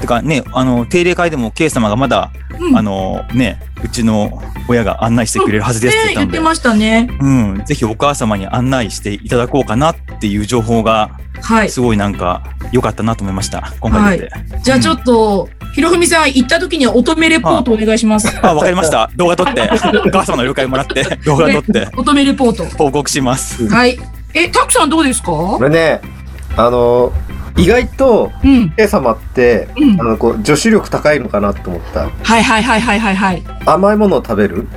[0.01, 7.08] てかね、あの、定例会でも K 様がまだ、うんあの、ね、うちの親が案内してくれるはずですって言ったので、ね言ってましたね。
[7.21, 7.29] う
[7.62, 11.69] ん、ぜひお母様に案内していただこうかなっていう情報が、はい。
[11.69, 13.73] すごいなんか良かったなと思いました。
[13.79, 14.31] 今回出て。
[14.63, 18.27] じゃあちょっと、ひろふみさん行った時には乙女レポートお願いします。
[18.41, 19.10] あ、わかりました。
[19.17, 19.62] 動画撮って、
[20.05, 22.65] お母様の了解もらって、動画撮って、 乙女レポート。
[22.77, 23.67] 報告します。
[23.67, 23.99] はい。
[24.34, 25.31] え、たくさんどうですか？
[25.31, 25.99] これね、
[26.55, 27.12] あの、
[27.57, 28.69] 意外と、うん。
[28.71, 30.03] K 様って、うんあ。
[30.03, 32.01] の、こう、女子力高いのかなと思った。
[32.01, 33.43] はいはいはいはいはいはい。
[33.65, 34.67] 甘いものを食べる？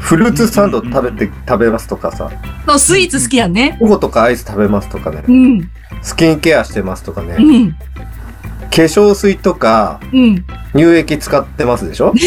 [0.00, 2.30] フルーツサンド食べて、食べますとかさ、
[2.66, 3.76] そうスイーツ好きやんね。
[3.78, 5.70] チョコとかアイス食べますとかねう、ん。
[6.02, 7.76] スキンケアしてますとかね、化うん。
[8.70, 10.44] 粧水とかうん。
[10.72, 12.12] 乳液使ってますでしょ？
[12.14, 12.22] ね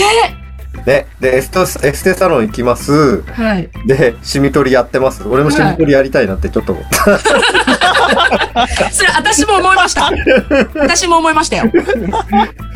[0.85, 1.07] ね。
[1.19, 3.21] で、エステ、エステサロン行きます。
[3.23, 3.69] はい。
[3.85, 5.27] で、シミ取りやってます。
[5.27, 7.19] 俺もシミ取りやりたいなってちょっと思った。
[8.91, 10.11] それ私も思いました。
[10.75, 11.71] 私も思いましたよ。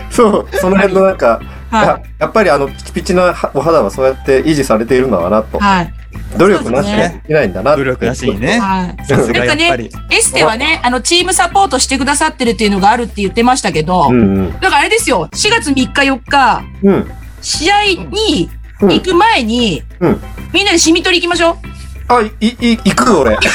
[0.09, 5.61] そう、その辺のなんか、はややっぱりあの、ピチピチなお肌はそうやって維持されているのかなとい。。
[5.61, 5.93] はい。
[6.37, 8.59] 努力なしでできないんだなって努力なしにね。
[8.59, 9.05] はい。
[9.05, 9.89] さすがやっぱり。
[10.09, 14.51] エステはね、あの、チームサポートしてくださってるっていうのがあるって言ってましたけど、うんうん。
[14.59, 17.11] だからあれですよ、4月3日4日、うん。
[17.41, 18.49] 試合に
[18.81, 20.21] うん行く前に、うん
[20.53, 21.76] みんなでシミ取り行きましょう。
[22.09, 23.37] あ、い、い、い行く俺。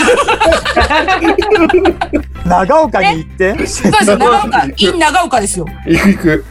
[2.45, 3.67] 長岡に行って。
[3.67, 5.67] そうですよ、長岡、in 長岡ですよ。
[5.87, 6.45] 行く行く。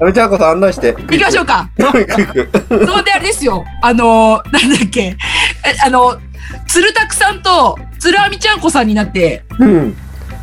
[0.00, 0.92] あめちゃんこそ案内して。
[0.92, 1.68] 行きましょうか。
[1.78, 2.50] 行く行く。
[2.86, 5.16] そんであれですよ、あのー、なんだっけ、え
[5.84, 6.18] あの、
[6.66, 9.96] 鶴拓さんと鶴亜美ちゃんこさんになって、うん。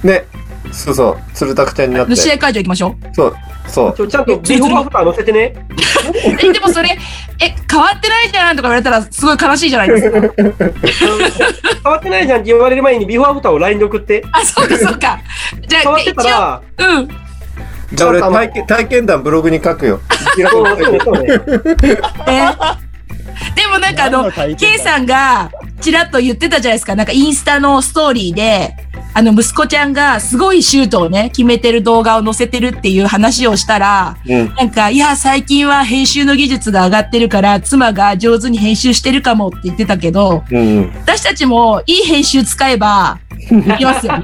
[0.03, 0.23] ね。
[0.71, 1.17] そうそう。
[1.33, 2.15] 鶴拓ちゃんになって。
[2.15, 3.15] 試合会場行きましょう。
[3.15, 3.35] そう。
[3.67, 4.07] そう。
[4.07, 5.53] ちゃんとビフォーアフター載せてね。
[6.23, 10.21] え、でもそれ、え、変わってないじゃんとか言われたらすごい悲しいじゃないですか。
[11.83, 14.23] 変わってないじゃんって言われる前にビフォーアフターを LINE で送って。
[14.31, 15.19] あ、そうかそうか。
[15.67, 17.07] じゃあ、変わってたら、一応、うん。
[17.93, 20.01] じゃあ俺体験、体験談ブログに書くよ。
[20.35, 20.43] で
[23.67, 26.95] もなんかあの、K さんがちらっと言ってたじゃないですか。
[26.95, 28.75] なんかインスタのストーリーで、
[29.17, 34.53] あの息子ちゃんがすごいシュートをね、決めてる動画を載せてるっていう話をしたら、うん。
[34.53, 40.93] なんか、いや、最近は編集の技術が上がってるから、妻が上手に編集してるかもって言ってたけど、うんうん。
[40.97, 44.23] 私たちもいい編集使えば、いきますよ。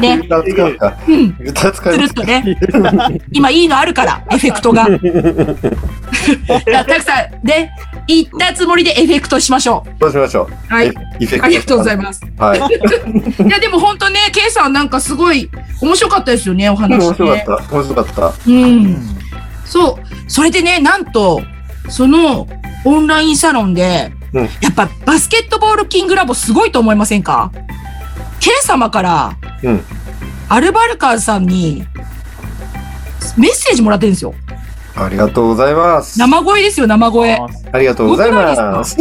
[0.00, 0.20] ね。
[0.26, 1.98] 歌使うん。
[1.98, 2.58] すつるっとね。
[3.30, 4.86] 今いいのあるから、エフェクトが。
[6.86, 7.70] たくさん、で、
[8.06, 10.48] 言ったつもりでエフェクトしましょどうしましょう。
[10.50, 10.54] う。
[10.68, 10.92] はい。
[11.42, 12.12] ありがとうございま。
[12.12, 12.20] す。
[12.38, 12.60] はい。
[13.46, 17.44] いや、でも本当ね、ケイさんなんかすごい面白かったですよね、お話面白ね。
[17.46, 17.74] かった。
[17.74, 18.32] 面白かった。
[18.46, 19.16] うん。
[19.64, 20.30] そう。
[20.30, 21.42] それでね、なんと、
[21.88, 22.46] その
[22.84, 27.50] オンラインサロンで、うんやっぱバスケットボールキングラボすごいと思いませんか？
[28.38, 29.84] ケイ様から、うん
[30.48, 31.84] アルバルカーさんに
[33.36, 34.34] メッセージもらってるんですよ。
[34.96, 36.18] ありがとうございます。
[36.18, 37.38] 生声ですよ、生声。
[37.72, 38.96] ありがとうございます。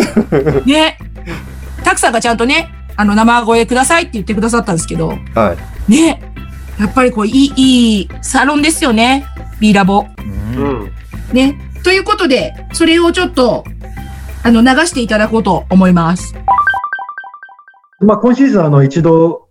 [0.65, 0.97] ね。
[1.83, 5.55] たくさんがちゃんとね、あの、生声くださいって言ってくださったんですけど、は
[5.87, 5.91] い。
[5.91, 6.21] ね。
[6.77, 9.25] やっぱりこう、いい、いいサロンですよね。
[9.61, 10.05] B ラボ。
[10.17, 10.91] うんうん。
[11.31, 11.57] ね。
[11.81, 13.63] ということで、それをちょっと、
[14.43, 16.35] あの、流していただこうと思います。
[18.01, 19.47] まあ、今シーズン、あの、一度、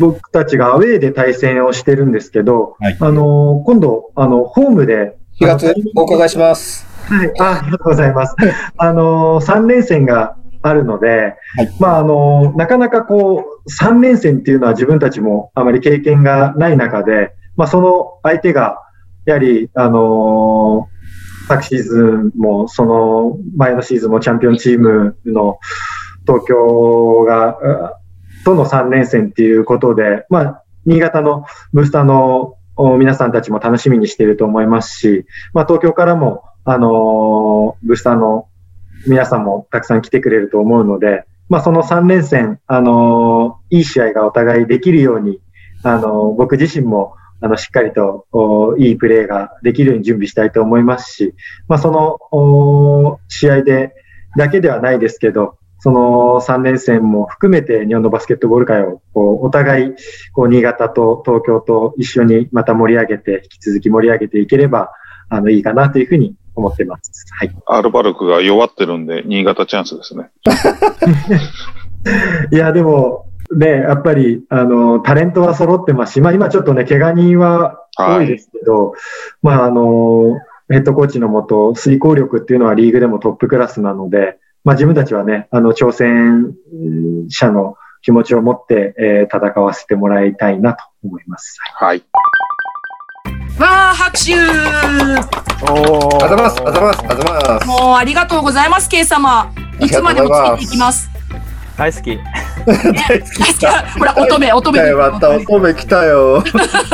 [0.00, 6.84] 僕たちがアウェーで対戦をしてるんですけど、はいあの、今度、あの、ホームで、4月お伺いします。
[7.04, 8.34] はい、あありがとうございます。
[8.76, 11.34] あの、3連戦があるので、
[11.78, 18.78] まあ、あの、なかなかこう、3連戦っていうのは自分たちもあまり経験がない中で、まあ、その相手が、
[19.24, 20.88] やはり、あの
[21.48, 25.58] 昨シーズンも、その前のシーズンもチャンピオンチームの
[26.26, 28.00] 東京が、あ
[28.44, 38.46] との3連戦っていうことで、まあ、新潟のブースターのお皆さんたちも楽しみにしていると思いますし、まあ、東京からも、あのーブースターの
[39.06, 45.40] 皆さんもたくさん来てくれると思うので、まあ、その3連戦、あのーいい試合がお互いできるように、
[45.82, 51.34] あのー僕自身も、あの、しっかりと、おいいプレーができるように準備したいと思いますし、
[51.66, 53.94] まあ、その、お試合で、
[54.36, 59.92] だけではないですけど、その3連戦も含めて日本のバスケットボール界をこうお互い
[60.34, 64.92] こう新潟と東京と一緒にまた盛り上げて、引き続き盛り上げていければ
[65.30, 67.26] あのいいかなというふうに思ってます。
[67.38, 67.50] はい。
[67.66, 70.30] アルバルクが弱ってるんで、新潟チャンスですね。
[72.52, 78.94] いや、でも、ね、やっぱり、あの、タレントは揃ってますし、まあ今ちょっとね、怪我人は多いですけど、
[79.42, 86.54] まああの、ヘッドコーチのもと、遂行力っていうのはリーグでもトップクラスなので、まあ自分たちはね、あの、挑戦
[87.28, 91.58] 者の気持ちを持って、えー戦わせてもらいたいなと思います。
[91.74, 92.02] はい。
[93.60, 97.66] わあ、拍手あざます、あざます、あざます。
[97.66, 99.52] もうありがとうございます、K 様。
[99.78, 101.10] いつまでもついていきます。
[101.76, 102.18] 大好き。
[103.98, 104.80] ほら、乙女、乙女。
[104.80, 106.44] 来たよ、また乙女来たよ。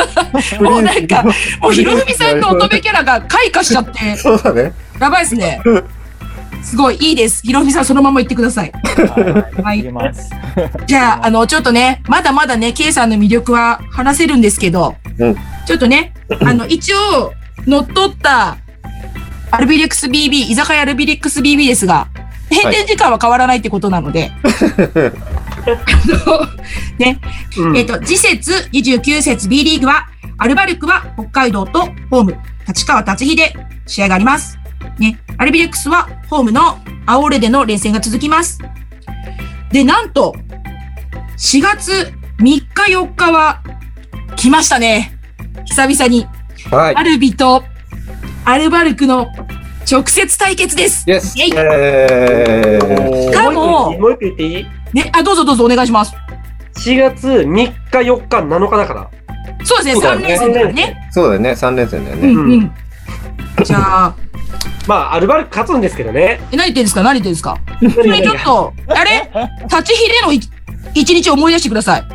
[0.61, 1.23] もうなんか、
[1.61, 4.73] もうひろふみさんの乙女キャラが開花しちゃって、そうだね。
[5.01, 5.61] やばいですね。
[6.67, 7.43] すごい、いいです。
[7.43, 8.73] ひろふみさん、そのまま言ってください。
[8.73, 9.63] は。
[9.63, 9.85] はい。
[10.87, 17.33] じゃあ、あの、ちょっとね、まだまだね、K さんの魅力は話せるんですけど、うんちょっとね、あの、一応、
[17.67, 18.57] 乗っ取った、
[19.51, 22.09] アルビレックス BB、居酒屋アルビレックス BB ですが、
[22.51, 24.47] 閉店時間は変わらないってことなので、あ
[26.29, 26.47] の
[26.99, 27.21] ね、
[27.59, 32.37] うんえっ、と、次節29節 B リーグは、アルバルクは北海道とホーム、
[32.69, 33.55] 立川達比で
[33.87, 34.59] 試合があります。
[34.99, 38.59] ね、アルビレックスはホームのアオーレでの連戦が続きます。
[39.71, 40.35] で、なんと、
[41.39, 43.63] 4月3日4日は
[44.37, 45.13] 来ましたね。
[45.67, 46.27] 久々に、
[46.71, 47.03] はいア。
[47.03, 47.63] ルビと
[48.45, 49.27] アルバルクの
[49.91, 51.05] 直接対決です。
[51.09, 54.67] イェイえーかももう一個言っていい？
[54.95, 56.15] ね、あ、どうぞどうぞお願いします。
[56.79, 59.11] ?4 月3日、4日、7日だから。
[59.65, 61.09] そうですね、3そうだね連戦からね。
[61.11, 62.29] そうだよね、三連戦だよね。
[62.29, 62.73] うんうん。
[63.65, 64.17] じゃあ、
[64.87, 66.41] まあ、アルバルク勝つんですけどね。
[66.53, 67.03] え、何言ってんですか？
[67.03, 67.57] 何言ってんですか？
[67.81, 69.31] それちょっと、あれ？
[69.65, 70.41] 立ちひれのい
[70.95, 72.07] 一日思い出してください。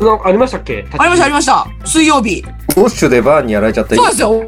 [0.00, 0.86] なんかありましたっけ？
[0.98, 1.66] ありました、ありました。
[1.84, 2.44] 水曜日。
[2.76, 4.46] ウォッシュでバーにやられちゃったそうですよ。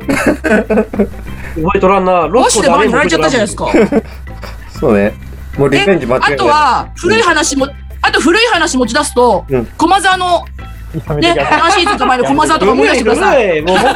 [1.55, 2.13] 覚えとらんな。
[2.27, 3.69] ロロッシュで前にやられちゃったじゃないですか。
[4.81, 5.15] そうね。
[5.57, 6.35] もうリベンジ間違いない。
[6.35, 7.69] あとは、古い話も、
[8.03, 10.45] あと古い話持ち出すとうん、駒沢の、
[10.97, 13.59] ね、何シーズンか前の駒沢とか思い出してください。
[13.59, 13.63] い。
[13.63, 13.87] もう、もう、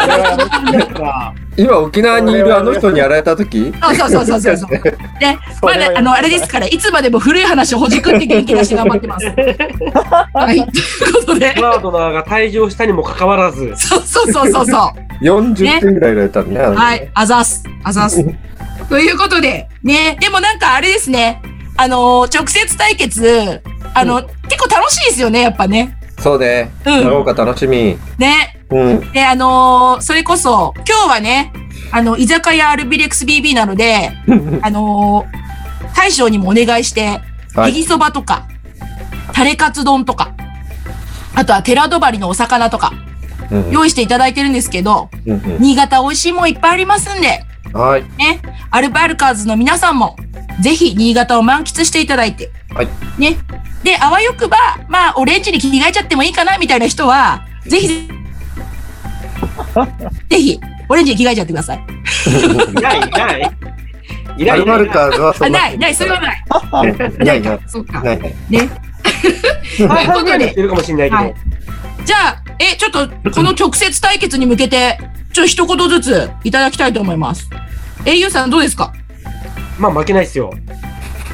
[1.56, 3.72] 今沖縄にいるあの人にやられた時？
[3.80, 4.70] あ、そうそうそうそうそう。
[5.20, 9.26] ね、まだ、あの、あれですから、いつまでも古い話をほじくって元気出して頑張ってます。
[10.34, 10.56] はい。
[10.56, 15.24] ということで、ガードナーが退場したにもかかわらず、そうそうそうそうそう。
[15.24, 16.60] 40点ぐらいやられたんね。
[16.60, 18.24] はい、あざす、あざす。
[18.88, 21.42] ということで、ね、でもなんかあれですね、
[21.76, 23.62] あのー直接対決、
[23.94, 25.96] あの、結構楽しいですよね、やっぱね。
[26.20, 26.70] そうね。
[26.84, 27.96] うん長岡楽しみ。
[28.18, 28.58] ね。
[28.70, 29.12] うん。
[29.12, 31.52] で、あのーそれこそ、今日はね、
[31.92, 34.10] あの、居酒屋アルビレックス BB なので、
[34.62, 37.20] あのー大将にもお願いして、
[37.54, 37.72] はい。
[37.72, 38.44] ネギそばとか、
[39.32, 40.30] タレカツ丼とか、
[41.34, 42.92] あとは寺泊のお魚とか、
[43.50, 48.02] うんうん用意していただいてるんですけど、うん新潟美味しいもんいっぱいありますんで、うんはい。
[48.18, 50.16] ね、アルバルカーズの皆さんも、
[50.60, 52.88] ぜひ新潟を満喫していただいて、はい。
[53.18, 53.36] ね。
[53.82, 54.56] で、あわよくば、
[54.88, 57.88] まあ、オレンジに着替えちゃってもいいかな、みたいな人は、ぜひ、
[60.28, 61.78] ぜひ、オレンジに着替えちゃってください。
[62.70, 63.50] いない、いない。
[64.38, 64.50] いない。
[64.50, 65.60] アルバルカーズはそあ、んな。
[65.60, 66.42] ない、ない、それはない。
[66.86, 67.58] ねないない。
[67.66, 68.00] そうか。
[68.00, 68.34] ないない。
[68.50, 68.68] ね。
[69.88, 71.22] 半々ぐらいにしてるかもしれないけど。
[71.22, 71.34] はい
[72.02, 74.98] じゃあ、え、ちょっと、この直接対決に向けて、
[75.32, 77.48] ちょっと一言ずついただきたいと思います。
[78.04, 78.92] え、ゆうさんどうですか？
[79.78, 80.52] まあ負けないですよ。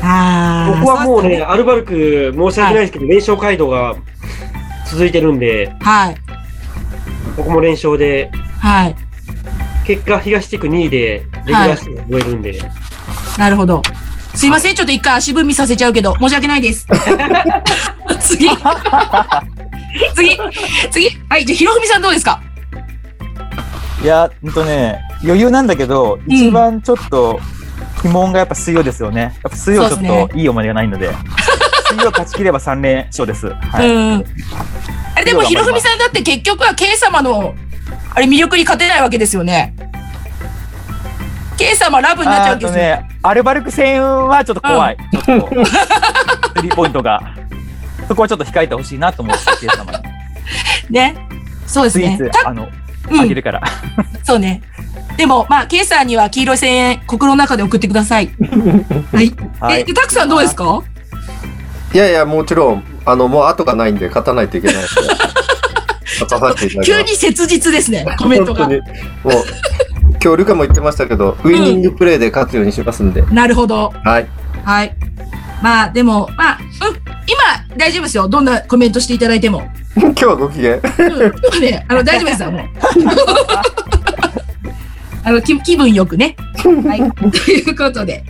[0.02, 3.96] あ僕はもうね、アルバルク申し訳ないですけど、連勝街道が
[4.88, 6.16] 続いてるんで、はい。
[7.36, 8.94] 僕も連勝で、はい。
[9.86, 12.60] 結果東地区2位で、レギュラーシーズン終えるんで、
[13.38, 13.82] なるほど。
[14.34, 16.86] すいません、ちょっと一回足踏みさせちゃうけど、申し訳ないです。
[18.20, 18.48] 次。
[20.14, 20.36] 次。
[20.90, 21.10] 次。
[21.28, 22.40] はい、じゃあ、ひろふみさんどうですか？
[24.02, 27.40] いや、ほんとね、余裕なんだけど、ん一番ちょっと、
[28.02, 29.20] 疑問がやっぱ水曜ですよね。
[29.22, 31.10] やっぱ水曜ちょっそうですねといい思い出がないので、
[31.90, 33.48] 水曜勝ち切れば3連勝です。
[33.48, 33.88] はい。
[33.88, 34.24] うん。
[35.14, 37.54] あれ、でも、ひろふみさんだって結局は K 様の、
[38.14, 39.74] あれ、魅力に勝てないわけですよね。
[41.56, 42.78] K 様ラブになっちゃうけですよ。
[42.78, 44.96] とね、アルバルク戦はちょっと怖い。
[45.24, 47.22] ちょっと、スリーポイントが。
[48.08, 49.98] そこはちょっと控えてほしいなと思って、ケイ様に。
[50.90, 51.16] ね。
[51.66, 52.68] そうですねスイーツ。、たあの、
[53.10, 53.62] うん、あげるから。
[54.22, 54.62] そうね。
[55.16, 58.30] でも、まあ、K さんには黄色い声援、心の中で送ってください。
[59.12, 59.32] はい。
[59.36, 59.94] え、はいで、。
[59.94, 60.82] たくさんどうですか？
[61.94, 64.88] いやいや、もちろん、あの、もう後がないんで、勝たないといけないので。
[66.56, 66.80] す。
[66.82, 68.80] 急に切実ですね、コメントが本
[69.24, 69.30] 当。
[69.30, 69.34] に。
[69.36, 69.44] もう、
[70.22, 73.22] 今日ルカも言ってましたけど、ウイニングプレーで勝つようにしますんで。
[73.30, 73.92] なるほど。
[74.04, 74.26] はい。
[74.64, 74.94] はい。
[75.62, 78.28] まあ、でも、まあ、うん、今、大丈夫ですよ。
[78.28, 79.62] どんなコメントしていただいても。
[79.96, 80.74] 今日はご機嫌。
[80.74, 80.90] うん、今
[81.52, 82.62] 日ね、あの、大丈夫ですよ、もう。
[85.24, 86.36] あの、気気分よくね。
[86.56, 87.30] はい。
[87.30, 88.24] ということで。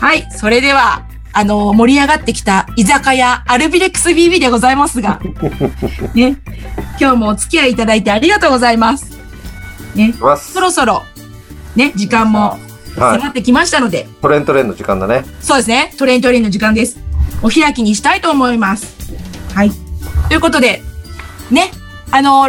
[0.00, 0.26] はい。
[0.32, 1.02] それでは、
[1.32, 5.20] あの、盛り上がってきた居酒屋アルビレックス BB でございますが、
[6.14, 6.38] ね。
[7.00, 9.16] 今日もお付き合いいただいてありがとうございます。
[9.94, 10.12] ね。
[10.38, 10.60] そ。
[10.60, 11.02] ろそろ、
[11.76, 12.69] ね、時間もはい。
[12.96, 15.24] 迫ってきましたので、トレントレンの時間だね。
[15.40, 15.94] そうですね。
[15.98, 16.98] トレントレンの時間です。
[17.42, 18.96] お開きにしたいと思います。
[19.54, 19.70] はい。
[20.28, 20.82] ということで、
[21.50, 21.70] ね。
[22.10, 22.48] あの、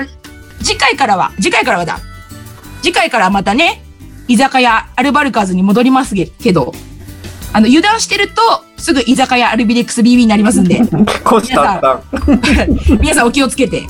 [0.63, 1.99] 次回からは、次回からはだ。
[2.81, 3.83] 次回からまたね、
[4.27, 6.73] 居酒屋アルバルカーズに戻りますけど、
[7.53, 8.41] あの、油断してると、
[8.77, 10.81] すぐ居酒屋アルビレックス BB になりますんで。
[12.99, 13.83] 皆さんお気をつけて。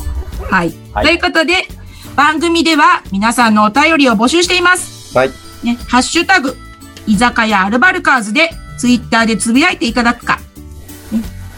[0.49, 0.73] はい。
[0.93, 1.67] はいということで、
[2.15, 5.17] 番組では皆さんのお便りを募集しています。
[5.17, 5.31] はい。
[5.63, 6.55] ね、ハッシュタグ、
[7.07, 10.39] 居酒屋アルバルカーズで、ツイッターでつぶやいていただくか、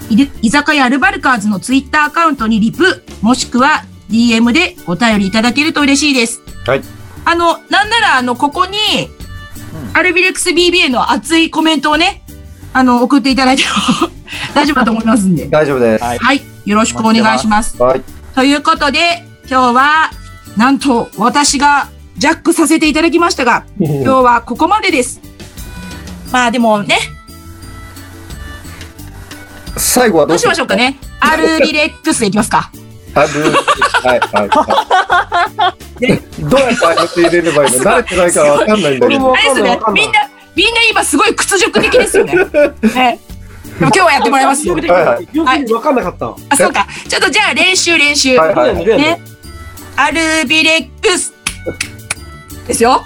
[0.09, 6.41] ね、居酒屋アルバルカーズのツイッターアカウントにリプ、もしくは DM でお便りいただけると嬉しいです。
[6.65, 6.81] はい。
[7.25, 8.77] あの、なんなら、あの、ここに、
[9.93, 12.23] アルビレックス BBA の熱いコメントをね、
[12.73, 14.09] あの、送っていただいても
[14.53, 15.47] 大丈夫だと思いますんで。
[15.47, 16.03] 大丈夫です。
[16.03, 16.41] はいはい。
[16.65, 17.81] よろしくお願いします。
[17.81, 18.01] はい。
[18.35, 20.11] ということで、今日は、
[20.57, 21.87] なんと、私が
[22.23, 25.19] ジャックさせていただきましたが、今日はここまでです。
[26.31, 26.97] まあでもね、
[29.75, 30.97] 最後はどうどうしましょうかね。
[31.19, 32.71] アルビレックスでいきますか。
[33.13, 33.51] ある。
[34.05, 36.07] はい、はい、はい。
[36.49, 37.83] どうやってあれて入れればいいの？
[37.83, 39.33] 慣れてないからわかんないんだけど。
[39.33, 42.35] あれですよねみんな、みんな今すごい屈辱的ですよね。
[42.35, 42.45] ね。
[42.45, 43.19] でも
[43.79, 46.27] 今日はやってもらいますはいよく分かんなかった。
[46.27, 46.87] あ、そうか。
[47.09, 48.37] ちょっとじゃあ練習練習。
[48.37, 48.75] はい、はい。
[48.85, 49.19] ね。
[49.97, 51.32] アルビレックス。
[52.67, 53.03] ですよ。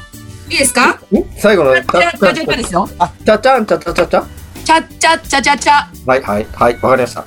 [0.49, 0.99] いいですか？
[1.38, 2.88] 最後の、じゃあ、じゃあ、じゃあですよ。
[3.26, 4.26] ちゃちゃん、ちゃちゃちゃちゃ？
[4.64, 5.74] チャッチャッチャチャチャ。
[6.05, 7.26] はい、はい、はい、わかりました。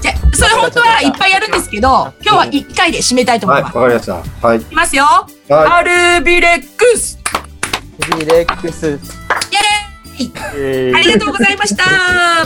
[0.00, 3.76] じゃあそれ本当はいっぱいやるんですけど、今日は1回で締めたいと思はいい、ます。
[3.76, 4.46] わかりました。
[4.46, 4.58] はい。
[4.58, 5.04] いきますよ。
[5.04, 7.18] はアルビレックス。
[8.18, 8.86] リレックス。
[10.18, 11.84] イェーイありがとうございました。
[11.84, 12.44] あ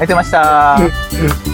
[0.00, 1.50] りがとうございました。
[1.50, 1.53] い。